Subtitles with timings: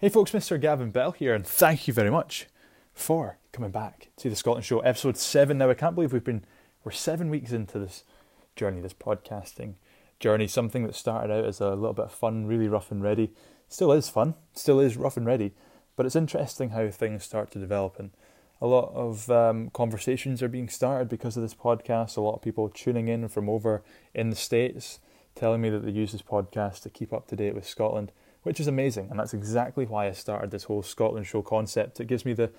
[0.00, 0.58] Hey folks, Mr.
[0.58, 2.46] Gavin Bell here, and thank you very much
[2.94, 5.58] for coming back to the Scotland Show, episode seven.
[5.58, 6.46] Now I can't believe we've been
[6.82, 8.04] we're seven weeks into this
[8.56, 9.74] journey, this podcasting
[10.18, 10.46] journey.
[10.46, 13.34] Something that started out as a little bit of fun, really rough and ready,
[13.68, 15.52] still is fun, still is rough and ready,
[15.96, 18.12] but it's interesting how things start to develop, and
[18.58, 22.16] a lot of um, conversations are being started because of this podcast.
[22.16, 23.82] A lot of people tuning in from over
[24.14, 24.98] in the states,
[25.34, 28.12] telling me that they use this podcast to keep up to date with Scotland
[28.42, 29.08] which is amazing.
[29.10, 32.00] And that's exactly why I started this whole Scotland show concept.
[32.00, 32.50] It gives me the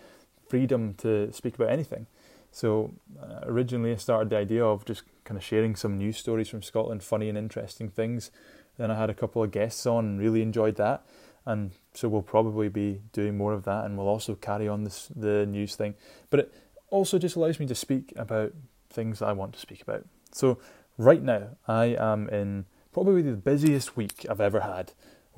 [0.47, 2.07] freedom to speak about anything.
[2.51, 6.49] So uh, originally, I started the idea of just kind of sharing some news stories
[6.49, 8.31] from Scotland, funny and interesting things.
[8.77, 11.05] Then I had a couple of guests on really enjoyed that.
[11.45, 15.09] And so we'll probably be doing more of that, and we'll also carry on this
[15.15, 15.95] the news thing.
[16.29, 16.53] But it
[16.89, 18.53] also just allows me to speak about
[18.89, 20.05] things I want to speak about.
[20.31, 20.59] So
[20.97, 24.91] right now, I am in probably the busiest week I've ever had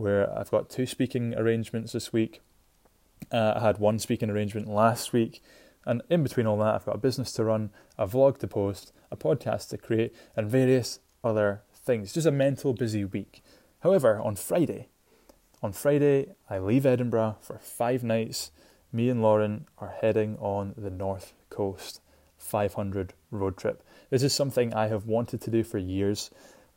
[0.04, 2.42] where I've got two speaking arrangements this week.
[3.32, 5.42] Uh, I had one speaking arrangement last week,
[5.86, 8.92] and in between all that, I've got a business to run, a vlog to post,
[9.12, 12.12] a podcast to create, and various other things.
[12.12, 13.42] Just a mental busy week.
[13.80, 14.90] However, on Friday,
[15.62, 18.52] on Friday, I leave Edinburgh for five nights.
[18.92, 22.02] Me and Lauren are heading on the North Coast
[22.38, 23.82] 500 road trip.
[24.10, 26.30] This is something I have wanted to do for years.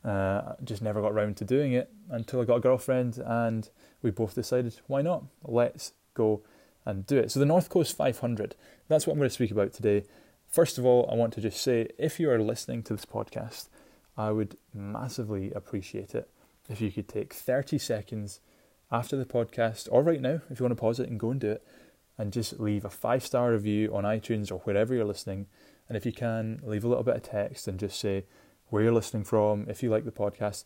[0.07, 3.69] Uh, just never got around to doing it until I got a girlfriend, and
[4.01, 5.25] we both decided, why not?
[5.43, 6.43] Let's go
[6.85, 7.29] and do it.
[7.29, 8.55] So, the North Coast 500,
[8.87, 10.05] that's what I'm going to speak about today.
[10.47, 13.67] First of all, I want to just say if you are listening to this podcast,
[14.17, 16.29] I would massively appreciate it
[16.69, 18.39] if you could take 30 seconds
[18.89, 21.41] after the podcast, or right now, if you want to pause it and go and
[21.41, 21.67] do it,
[22.17, 25.47] and just leave a five star review on iTunes or wherever you're listening.
[25.89, 28.23] And if you can, leave a little bit of text and just say,
[28.69, 30.63] where you're listening from, if you like the podcast.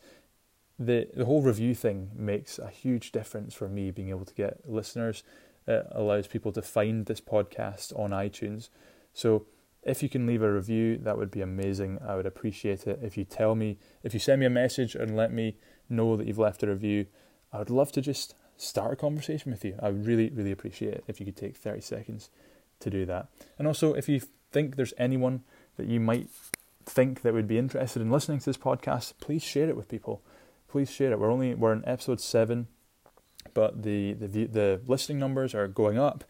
[0.79, 4.67] The, the whole review thing makes a huge difference for me being able to get
[4.67, 5.23] listeners.
[5.67, 8.69] It allows people to find this podcast on iTunes.
[9.13, 9.45] So
[9.83, 11.99] if you can leave a review, that would be amazing.
[12.05, 12.99] I would appreciate it.
[13.01, 15.57] If you tell me, if you send me a message and let me
[15.89, 17.07] know that you've left a review,
[17.53, 19.75] I would love to just start a conversation with you.
[19.81, 22.29] I would really, really appreciate it if you could take 30 seconds
[22.79, 23.27] to do that.
[23.57, 24.21] And also, if you
[24.51, 25.43] think there's anyone
[25.77, 26.29] that you might
[26.85, 30.21] think that would be interested in listening to this podcast, please share it with people.
[30.67, 31.19] Please share it.
[31.19, 32.67] We're only we're in episode seven,
[33.53, 36.23] but the the the listening numbers are going up.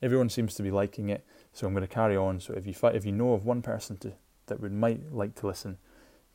[0.00, 2.40] Everyone seems to be liking it, so I'm going to carry on.
[2.40, 4.12] So if you if you know of one person to,
[4.46, 5.78] that would might like to listen,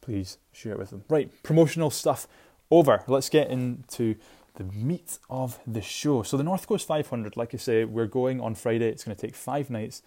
[0.02, 1.06] please share it with them.
[1.10, 2.28] Right, promotional stuff
[2.70, 3.04] over.
[3.08, 4.16] Let's get into
[4.56, 6.24] the meat of the show.
[6.24, 8.90] So the North Coast 500, like I say, we're going on Friday.
[8.90, 10.02] It's going to take five nights,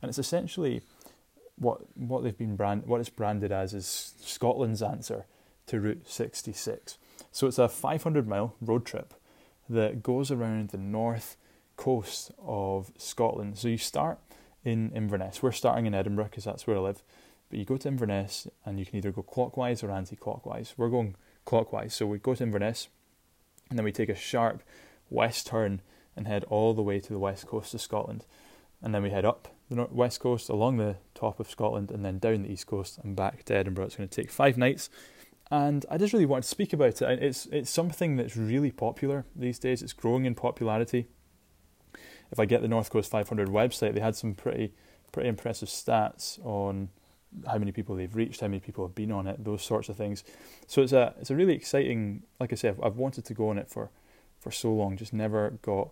[0.00, 0.82] and it's essentially
[1.60, 5.26] what what they've been brand what it's branded as is Scotland's answer
[5.66, 6.98] to Route 66.
[7.30, 9.14] So it's a 500 mile road trip
[9.68, 11.36] that goes around the north
[11.76, 13.56] coast of Scotland.
[13.56, 14.18] So you start
[14.64, 15.42] in Inverness.
[15.42, 17.02] We're starting in Edinburgh because that's where I live.
[17.48, 20.74] But you go to Inverness and you can either go clockwise or anti-clockwise.
[20.76, 21.94] We're going clockwise.
[21.94, 22.88] So we go to Inverness
[23.68, 24.62] and then we take a sharp
[25.08, 25.82] west turn
[26.16, 28.24] and head all the way to the west coast of Scotland.
[28.82, 32.18] And then we head up the west coast, along the top of Scotland, and then
[32.18, 33.86] down the east coast and back to Edinburgh.
[33.86, 34.88] It's going to take five nights,
[35.50, 37.22] and I just really want to speak about it.
[37.22, 39.82] It's it's something that's really popular these days.
[39.82, 41.08] It's growing in popularity.
[42.30, 44.72] If I get the North Coast 500 website, they had some pretty
[45.12, 46.88] pretty impressive stats on
[47.46, 49.96] how many people they've reached, how many people have been on it, those sorts of
[49.96, 50.24] things.
[50.66, 52.22] So it's a it's a really exciting.
[52.38, 53.90] Like I said, I've wanted to go on it for
[54.38, 55.90] for so long, just never got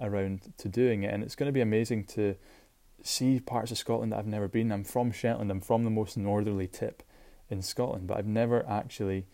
[0.00, 2.36] around to doing it, and it's going to be amazing to
[3.02, 4.72] see parts of Scotland that I've never been.
[4.72, 7.02] I'm from Shetland, I'm from the most northerly tip
[7.48, 9.26] in Scotland, but I've never actually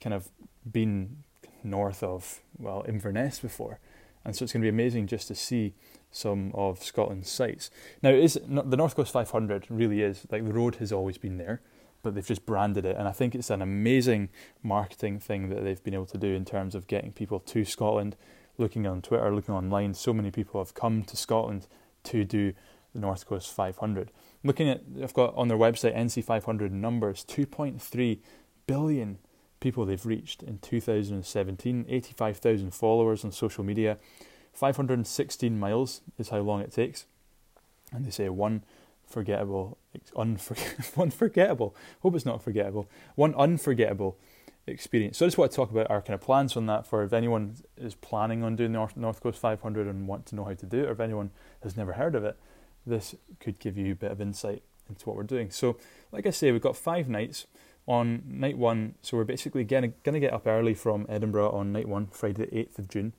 [0.00, 0.28] kind of
[0.70, 1.18] been
[1.62, 3.78] north of, well, Inverness before.
[4.24, 5.74] And so it's going to be amazing just to see
[6.10, 7.70] some of Scotland's sites.
[8.02, 11.60] Now, is the North Coast 500 really is like the road has always been there,
[12.02, 14.28] but they've just branded it, and I think it's an amazing
[14.62, 18.16] marketing thing that they've been able to do in terms of getting people to Scotland.
[18.58, 21.66] Looking on Twitter, looking online, so many people have come to Scotland
[22.04, 22.52] to do
[22.92, 24.10] the North Coast 500.
[24.44, 28.18] Looking at, I've got on their website NC 500 numbers, 2.3
[28.66, 29.18] billion
[29.60, 33.98] people they've reached in 2017, 85,000 followers on social media,
[34.52, 37.06] 516 miles is how long it takes,
[37.92, 38.62] and they say one
[39.06, 39.78] forgettable,
[40.16, 41.76] unforgettable, one forgettable.
[42.00, 42.88] Hope it's not forgettable.
[43.14, 44.18] One unforgettable
[44.66, 45.18] experience.
[45.18, 47.12] So I just want to talk about our kind of plans on that for if
[47.12, 50.66] anyone is planning on doing North, North Coast 500 and want to know how to
[50.66, 51.30] do it, or if anyone
[51.62, 52.36] has never heard of it,
[52.86, 55.50] this could give you a bit of insight into what we're doing.
[55.50, 55.78] So,
[56.10, 57.46] like I say, we've got five nights.
[57.88, 61.88] On night one, so we're basically going to get up early from Edinburgh on night
[61.88, 63.12] one, Friday the 8th of June,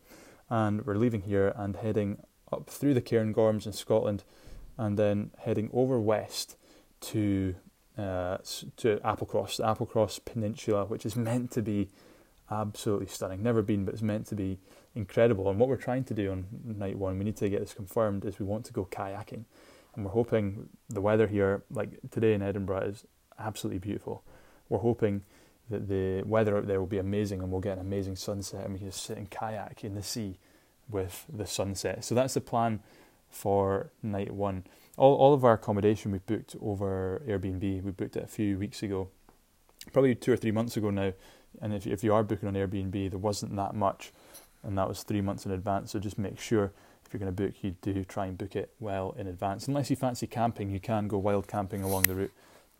[0.49, 4.23] and we're leaving here and heading up through the Cairngorms in Scotland,
[4.77, 6.55] and then heading over west
[7.01, 7.55] to
[7.97, 8.37] uh,
[8.77, 11.89] to Applecross, the Applecross Peninsula, which is meant to be
[12.49, 13.41] absolutely stunning.
[13.41, 14.59] Never been, but it's meant to be
[14.95, 15.49] incredible.
[15.49, 18.25] And what we're trying to do on night one, we need to get this confirmed,
[18.25, 19.45] is we want to go kayaking,
[19.95, 23.05] and we're hoping the weather here, like today in Edinburgh, is
[23.39, 24.23] absolutely beautiful.
[24.69, 25.23] We're hoping
[25.69, 28.73] that the weather out there will be amazing, and we'll get an amazing sunset, and
[28.73, 30.37] we can just sit in kayak in the sea
[30.89, 32.03] with the sunset.
[32.03, 32.81] So that's the plan
[33.33, 34.63] for night one.
[34.95, 37.83] All, all of our accommodation we booked over Airbnb.
[37.83, 39.09] We booked it a few weeks ago,
[39.91, 41.13] probably two or three months ago now.
[41.61, 44.11] And if if you are booking on Airbnb, there wasn't that much,
[44.63, 45.91] and that was three months in advance.
[45.91, 46.71] So just make sure
[47.05, 49.67] if you're going to book, you do try and book it well in advance.
[49.67, 52.33] Unless you fancy camping, you can go wild camping along the route.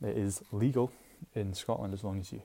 [0.03, 0.91] It is legal
[1.35, 2.41] in Scotland as long as you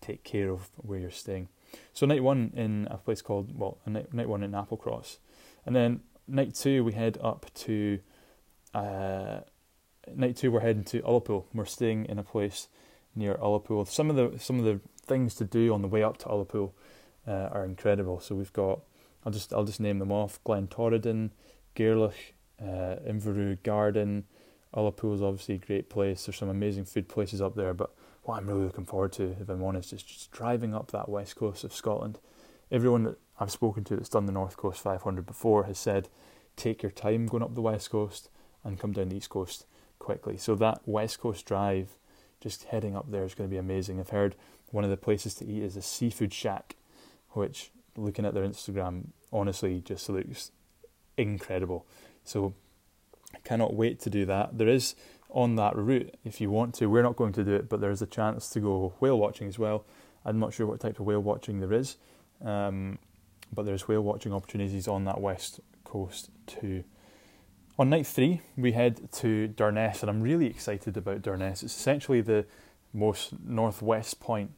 [0.00, 1.48] take care of where you're staying.
[1.92, 5.18] So night one in a place called well, night, night one in Applecross,
[5.64, 8.00] and then night two we head up to.
[8.74, 9.40] Uh,
[10.14, 11.44] night two we're heading to Ullapool.
[11.54, 12.68] We're staying in a place
[13.14, 13.88] near Ullapool.
[13.88, 16.72] Some of the some of the things to do on the way up to Ullapool
[17.26, 18.20] uh, are incredible.
[18.20, 18.80] So we've got
[19.24, 21.30] I'll just I'll just name them off: Glen Torridon,
[21.74, 22.14] Gairloch,
[22.60, 24.24] uh, Inverewe Garden.
[24.74, 26.26] Ullapool is obviously a great place.
[26.26, 27.94] There's some amazing food places up there, but
[28.24, 31.36] what I'm really looking forward to, if I'm honest, is just driving up that west
[31.36, 32.18] coast of Scotland.
[32.70, 36.08] Everyone that I've spoken to that's done the North Coast 500 before has said,
[36.56, 38.30] take your time going up the west coast
[38.64, 39.66] and come down the east coast
[39.98, 40.36] quickly.
[40.36, 41.96] So that west coast drive,
[42.40, 44.00] just heading up there, is going to be amazing.
[44.00, 44.36] I've heard
[44.70, 46.76] one of the places to eat is a seafood shack,
[47.30, 50.50] which looking at their Instagram, honestly, just looks
[51.16, 51.86] incredible.
[52.24, 52.54] So
[53.34, 54.58] I cannot wait to do that.
[54.58, 54.94] There is
[55.30, 56.86] on that route if you want to.
[56.86, 59.58] We're not going to do it, but there's a chance to go whale watching as
[59.58, 59.84] well.
[60.24, 61.96] I'm not sure what type of whale watching there is,
[62.44, 62.98] um,
[63.52, 66.84] but there's whale watching opportunities on that west coast too.
[67.78, 71.62] On night three, we head to Durness, and I'm really excited about Durness.
[71.62, 72.46] It's essentially the
[72.92, 74.52] most northwest point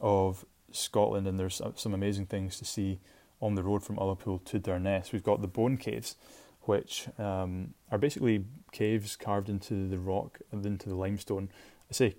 [0.00, 3.00] of Scotland, and there's some amazing things to see
[3.40, 5.12] on the road from Ullapool to Durness.
[5.12, 6.16] We've got the Bone Caves,
[6.62, 11.50] which um, are basically caves carved into the rock and into the limestone.
[11.90, 12.16] I say,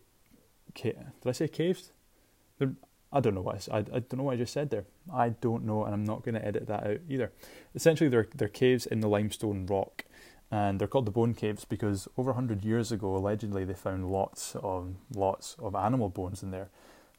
[0.75, 0.95] did
[1.25, 1.91] I say caves?
[2.59, 2.73] They're,
[3.11, 4.85] I don't know what I, I, don't know what I just said there.
[5.13, 7.31] I don't know, and I'm not going to edit that out either.
[7.73, 10.05] Essentially, they're they're caves in the limestone rock,
[10.51, 14.55] and they're called the bone caves because over hundred years ago, allegedly, they found lots
[14.61, 16.69] of lots of animal bones in there,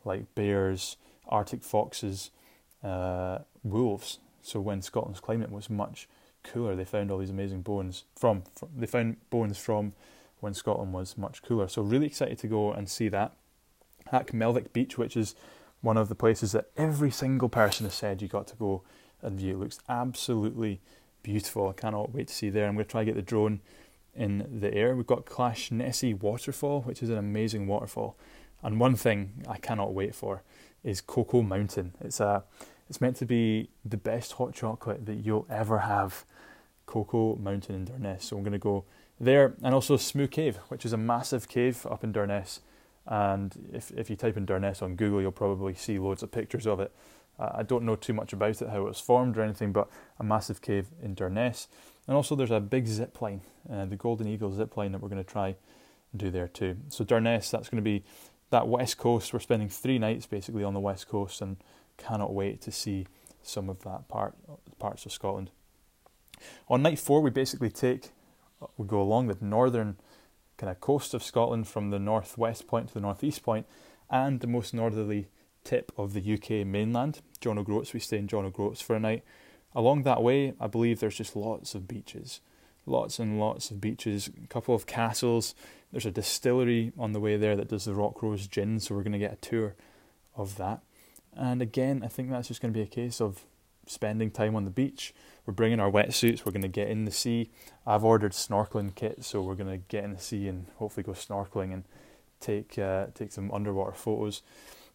[0.04, 0.96] like bears,
[1.28, 2.30] Arctic foxes,
[2.84, 4.18] uh, wolves.
[4.42, 6.08] So when Scotland's climate was much
[6.46, 6.74] cooler.
[6.74, 9.92] They found all these amazing bones from, from they found bones from
[10.40, 11.68] when Scotland was much cooler.
[11.68, 13.32] So really excited to go and see that
[14.12, 15.34] at Melvich Beach, which is
[15.80, 18.82] one of the places that every single person has said you got to go
[19.22, 19.54] and view.
[19.54, 20.80] It looks absolutely
[21.22, 21.68] beautiful.
[21.68, 22.66] I cannot wait to see there.
[22.66, 23.60] I'm going to try to get the drone
[24.14, 24.96] in the air.
[24.96, 28.16] We've got Clashnessie Waterfall, which is an amazing waterfall.
[28.62, 30.42] And one thing I cannot wait for
[30.82, 31.94] is Cocoa Mountain.
[32.00, 32.44] It's a
[32.88, 36.24] it's meant to be the best hot chocolate that you'll ever have.
[36.86, 38.22] Cocoa Mountain in Durness.
[38.22, 38.84] So I'm going to go
[39.20, 42.60] there and also Smoo Cave, which is a massive cave up in Durness.
[43.06, 46.66] And if if you type in Durness on Google, you'll probably see loads of pictures
[46.66, 46.92] of it.
[47.38, 49.88] Uh, I don't know too much about it, how it was formed or anything, but
[50.18, 51.66] a massive cave in Durness.
[52.06, 55.08] And also there's a big zip line, uh, the Golden Eagle zip line that we're
[55.08, 55.56] going to try
[56.12, 56.76] and do there too.
[56.88, 58.04] So Durness, that's going to be
[58.50, 59.32] that west coast.
[59.32, 61.56] We're spending three nights basically on the west coast and
[61.98, 63.06] cannot wait to see
[63.42, 64.34] some of that part
[64.78, 65.50] parts of Scotland.
[66.68, 68.10] On night four, we basically take
[68.76, 69.96] we go along the northern
[70.56, 73.66] kind of coast of Scotland from the northwest point to the northeast point,
[74.10, 75.28] and the most northerly
[75.64, 77.92] tip of the UK mainland, John O'Groats.
[77.92, 79.24] We stay in John O'Groats for a night.
[79.74, 82.40] Along that way, I believe there's just lots of beaches,
[82.86, 85.54] lots and lots of beaches, a couple of castles.
[85.92, 89.02] There's a distillery on the way there that does the Rock Rose gin, so we're
[89.02, 89.74] going to get a tour
[90.34, 90.80] of that.
[91.34, 93.44] And again, I think that's just going to be a case of
[93.86, 95.14] spending time on the beach.
[95.44, 96.44] We're bringing our wetsuits.
[96.44, 97.50] We're going to get in the sea.
[97.86, 101.12] I've ordered snorkeling kit, so we're going to get in the sea and hopefully go
[101.12, 101.84] snorkeling and
[102.40, 104.42] take uh, take some underwater photos.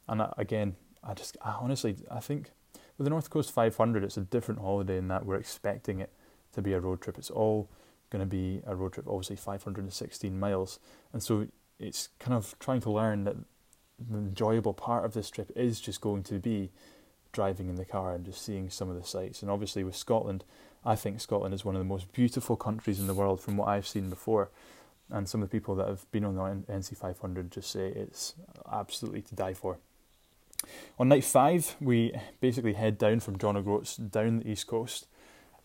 [0.08, 2.52] And I, again, I just I honestly I think
[2.98, 6.12] with the North Coast 500, it's a different holiday in that we're expecting it
[6.54, 7.18] to be a road trip.
[7.18, 7.70] It's all
[8.10, 10.80] going to be a road trip, obviously 516 miles,
[11.14, 11.48] and so
[11.80, 13.38] it's kind of trying to learn that
[14.10, 16.72] the enjoyable part of this trip is just going to be
[17.32, 19.42] driving in the car and just seeing some of the sights.
[19.42, 20.44] And obviously, with Scotland,
[20.86, 23.68] I think Scotland is one of the most beautiful countries in the world from what
[23.68, 24.50] I've seen before.
[25.10, 28.36] And some of the people that have been on the NC500 just say it's
[28.72, 29.78] absolutely to die for.
[31.00, 35.08] On night five, we basically head down from John O'Groats down the east coast,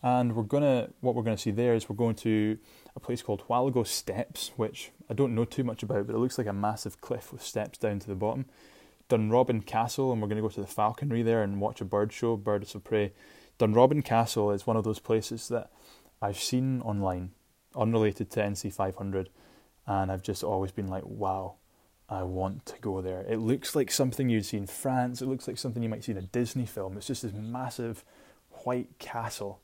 [0.01, 2.57] and we're gonna what we're gonna see there is we're going to
[2.95, 6.37] a place called Whaligoe Steps, which I don't know too much about, but it looks
[6.37, 8.45] like a massive cliff with steps down to the bottom.
[9.09, 12.11] Dunrobin Castle, and we're going to go to the falconry there and watch a bird
[12.11, 13.13] show, birds of prey.
[13.59, 15.71] Dunrobin Castle is one of those places that
[16.21, 17.31] I've seen online,
[17.75, 19.29] unrelated to NC 500,
[19.85, 21.55] and I've just always been like, wow,
[22.09, 23.25] I want to go there.
[23.27, 25.21] It looks like something you'd see in France.
[25.21, 26.97] It looks like something you might see in a Disney film.
[26.97, 28.03] It's just this massive
[28.63, 29.59] white castle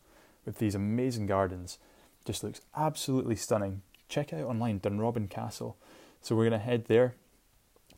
[0.46, 1.80] with these amazing gardens.
[2.26, 3.82] Just looks absolutely stunning.
[4.10, 5.78] Check it out online, Dunrobin Castle.
[6.22, 7.16] So we're going to head there,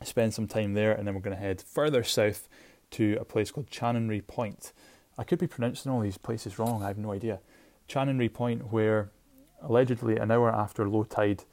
[0.04, 2.48] spend some time there, and then we're going to head further south
[2.92, 4.72] to a place called Chanonry Point.
[5.18, 7.40] I could be pronouncing all these places wrong, I have no idea.
[7.88, 9.10] Chanonry Point, where
[9.62, 11.44] allegedly an hour after low tide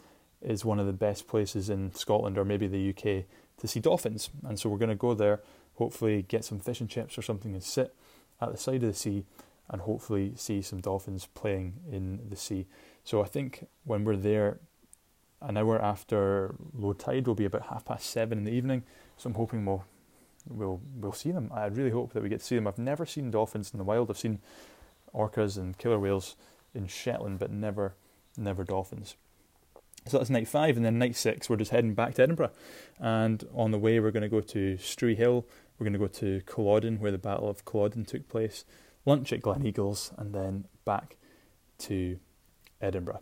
[0.42, 3.26] is one of the best places in Scotland or maybe the UK
[3.58, 4.30] to see dolphins.
[4.46, 5.42] And so we're going to go there,
[5.76, 7.96] hopefully get some fish and chips or something and sit
[8.42, 9.26] at the side of the sea
[9.70, 12.68] and hopefully see some dolphins playing in the sea.
[13.04, 14.60] So I think when we're there,
[15.44, 18.84] an hour after low tide will be about half past seven in the evening.
[19.18, 19.86] So I'm hoping we'll
[20.48, 21.52] we'll we'll see them.
[21.54, 22.68] I really hope that we get to see them.
[22.68, 24.10] I've never seen dolphins in the wild.
[24.10, 24.40] I've seen
[25.14, 26.36] orcas and killer whales
[26.74, 27.96] in Shetland, but never
[28.38, 29.16] never dolphins.
[30.06, 32.52] So that's night five, and then night six we're just heading back to Edinburgh,
[33.00, 35.46] and on the way we're going to go to Struie Hill.
[35.80, 38.64] We're going to go to Culloden, where the Battle of Culloden took place.
[39.06, 41.18] Lunch at Gleneagles, and then back
[41.80, 42.20] to
[42.80, 43.22] Edinburgh.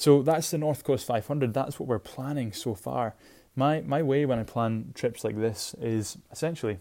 [0.00, 1.52] So that's the North Coast 500.
[1.52, 3.16] That's what we're planning so far.
[3.54, 6.78] My my way when I plan trips like this is essentially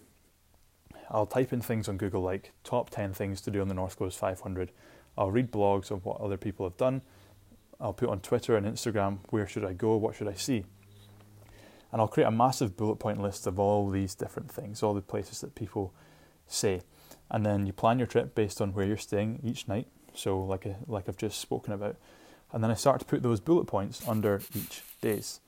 [1.09, 3.97] I'll type in things on Google like top 10 things to do on the North
[3.97, 4.71] Coast 500.
[5.17, 7.01] I'll read blogs of what other people have done.
[7.77, 10.63] I'll put on Twitter and Instagram where should I go, what should I see.
[11.91, 15.01] And I'll create a massive bullet point list of all these different things, all the
[15.01, 15.93] places that people
[16.47, 16.83] say.
[17.29, 19.87] And then you plan your trip based on where you're staying each night.
[20.13, 21.97] So like a, like I've just spoken about.
[22.51, 25.39] And then I start to put those bullet points under each days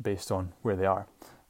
[0.00, 1.06] based on where they are.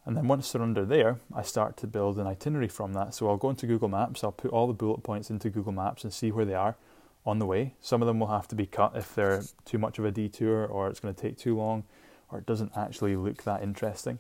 [0.06, 3.14] And then once they're under there, I start to build an itinerary from that.
[3.14, 6.04] So I'll go into Google Maps, I'll put all the bullet points into Google Maps
[6.04, 6.76] and see where they are
[7.24, 7.74] on the way.
[7.80, 10.66] Some of them will have to be cut if they're too much of a detour
[10.66, 11.84] or it's going to take too long
[12.30, 14.18] or it doesn't actually look that interesting.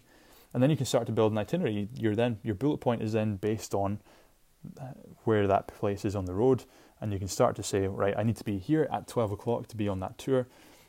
[0.54, 1.88] And then you can start to build an itinerary.
[1.94, 3.98] Your then your bullet point is then based on
[4.80, 4.84] uh,
[5.24, 6.64] where that place is on the road,
[7.00, 9.68] and you can start to say, right, I need to be here at twelve o'clock
[9.68, 10.46] to be on that tour.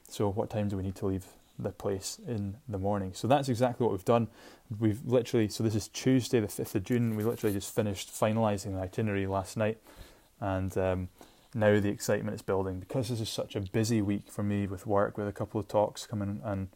[0.07, 1.25] So what time do we need to leave
[1.57, 3.11] the place in the morning.
[3.13, 4.27] So that's exactly what we've done.
[4.79, 7.15] We've literally, so this is Tuesday, the 5th of June.
[7.15, 9.77] We literally just finished finalising the itinerary last night.
[10.39, 11.09] And um,
[11.53, 14.85] now the excitement is building because this is such a busy week for me with
[14.85, 16.67] work, with a couple of talks coming and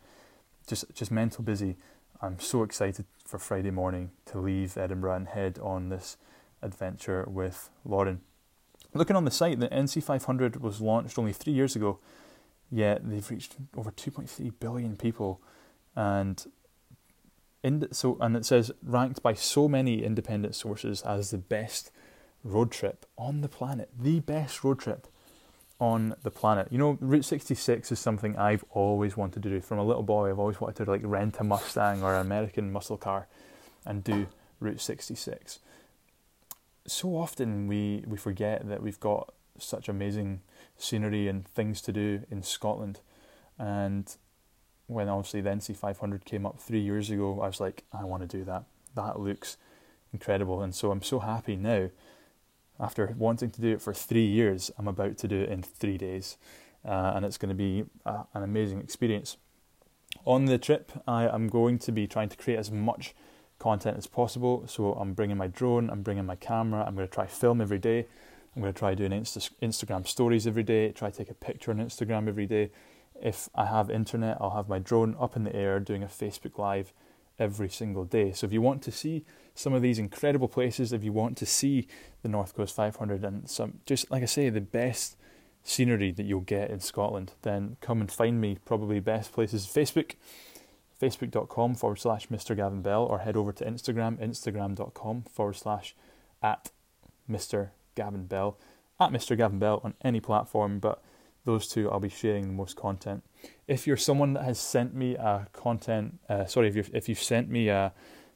[0.68, 1.76] just, just mental busy.
[2.22, 6.18] I'm so excited for Friday morning to leave Edinburgh and head on this
[6.62, 8.22] adventure with Lauren.
[8.94, 12.00] Looking on the site, the NC500 was launched only three years ago
[12.72, 15.42] yet they've reached over 2.3 billion people,
[15.96, 16.46] and
[17.64, 21.92] in, so and it says ranked by so many independent sources as the best
[22.44, 25.08] road trip on the planet, the best road trip
[25.80, 26.68] on the planet.
[26.72, 29.62] You know, Route 66 is something I've always wanted to do.
[29.62, 32.72] From a little boy, I've always wanted to like rent a Mustang or an American
[32.72, 33.28] muscle car
[33.86, 34.28] and do
[34.60, 35.60] Route 66.
[36.88, 40.42] So often we we forget that we've got such amazing
[40.78, 43.02] scenery and things to do in Scotland.
[43.58, 44.16] And
[44.88, 48.28] when obviously the NC 500 came up three years ago, I was like, I want
[48.28, 48.64] to do that.
[48.96, 49.58] That looks
[50.14, 50.62] incredible.
[50.62, 51.90] And so I'm so happy now.
[52.80, 55.98] After wanting to do it for three years, I'm about to do it in three
[55.98, 56.38] days.
[56.86, 59.36] Uh, and it's going to be a, an amazing experience.
[60.26, 63.14] On the trip, I am going to be trying to create as much
[63.60, 64.64] content as possible.
[64.68, 67.80] So I'm bringing my drone, I'm bringing my camera, I'm going to try film every
[67.80, 68.08] day.
[68.56, 71.78] I'm going to try doing Insta- Instagram stories every day, try take a picture on
[71.78, 72.72] Instagram every day.
[73.22, 76.58] If I have internet, I'll have my drone up in the air doing a Facebook
[76.58, 76.94] Live
[77.38, 78.32] every single day.
[78.34, 79.24] So if you want to see
[79.54, 81.88] some of these incredible places, if you want to see
[82.22, 85.16] the North Coast 500 and some, just like I say, the best
[85.64, 88.58] scenery that you'll get in Scotland, then come and find me.
[88.66, 90.16] Probably best places Facebook,
[91.00, 92.56] facebook.com forward slash Mr.
[92.56, 95.96] Gavin Bell, or head over to Instagram, instagram.com forward slash
[96.42, 96.72] at
[97.30, 97.70] Mr.
[97.96, 98.58] Gavin Bell,
[99.00, 99.38] at Mr.
[99.38, 101.02] Gavin Bell on any platform, but
[101.46, 103.24] those two I'll be sharing the most content.
[103.68, 107.24] If you're someone that has sent me a content, uh, sorry, if you've, if you've
[107.24, 107.94] sent me a,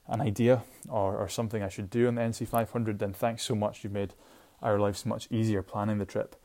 [0.07, 3.83] an idea or, or something I should do on the NC500, then thanks so much.
[3.83, 4.13] You've made
[4.61, 6.35] our lives much easier planning the trip.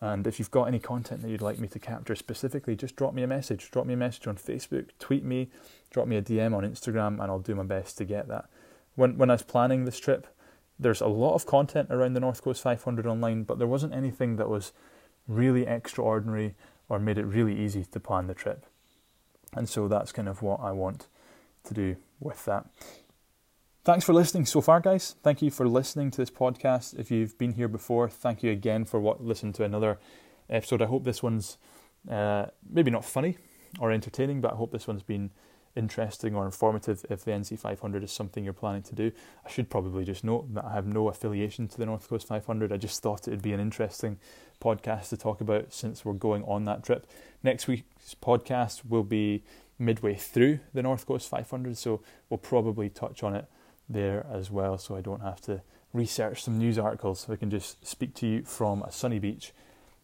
[0.00, 3.14] And if you've got any content that you'd like me to capture specifically, just drop
[3.14, 3.70] me a message.
[3.70, 5.48] Drop me a message on Facebook, tweet me,
[5.90, 8.46] drop me a DM on Instagram, and I'll do my best to get that.
[8.96, 10.26] When when I was planning this trip,
[10.78, 14.36] there's a lot of content around the North Coast 500 online, but there wasn't anything
[14.36, 14.72] that was
[15.26, 16.54] really extraordinary
[16.88, 18.66] or made it really easy to plan the trip.
[19.54, 21.06] And so that's kind of what I want
[21.64, 22.66] to do with that.
[23.84, 25.14] Thanks for listening so far, guys.
[25.22, 26.98] Thank you for listening to this podcast.
[26.98, 29.98] If you've been here before, thank you again for what listening to another
[30.48, 30.80] episode.
[30.80, 31.58] I hope this one's
[32.10, 33.36] uh, maybe not funny
[33.78, 35.32] or entertaining, but I hope this one's been
[35.76, 39.12] interesting or informative if the NC 500 is something you're planning to do.
[39.44, 42.72] I should probably just note that I have no affiliation to the North Coast 500.
[42.72, 44.18] I just thought it'd be an interesting
[44.62, 47.06] podcast to talk about since we're going on that trip.
[47.42, 49.44] Next week's podcast will be
[49.78, 52.00] midway through the North Coast 500, so
[52.30, 53.44] we'll probably touch on it
[53.88, 55.62] there as well so I don't have to
[55.92, 57.26] research some news articles.
[57.30, 59.52] I can just speak to you from a sunny beach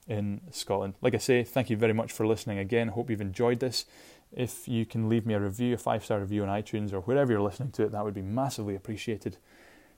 [0.06, 0.94] in Scotland.
[1.00, 2.88] Like I say, thank you very much for listening again.
[2.88, 3.84] Hope you've enjoyed this.
[4.32, 7.32] If you can leave me a review, a five star review on iTunes or wherever
[7.32, 9.36] you're listening to it, that would be massively appreciated.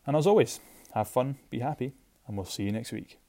[0.06, 0.60] And as always,
[0.94, 1.92] have fun, be happy,
[2.26, 3.21] and we'll see you next week.